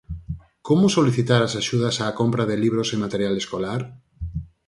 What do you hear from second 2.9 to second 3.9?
e material escolar?